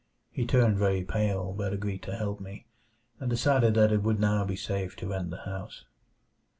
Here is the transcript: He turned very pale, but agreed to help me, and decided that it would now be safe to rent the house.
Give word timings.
He 0.31 0.47
turned 0.47 0.79
very 0.79 1.03
pale, 1.03 1.53
but 1.53 1.73
agreed 1.73 2.01
to 2.01 2.15
help 2.15 2.39
me, 2.39 2.65
and 3.19 3.29
decided 3.29 3.75
that 3.75 3.91
it 3.91 4.01
would 4.01 4.19
now 4.19 4.43
be 4.43 4.55
safe 4.55 4.95
to 4.95 5.07
rent 5.07 5.29
the 5.29 5.43
house. 5.43 5.85